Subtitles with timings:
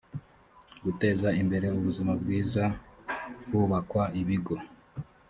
[0.83, 2.63] guteza imbere ubuzima bwiza
[3.49, 4.55] hubakwa ibigo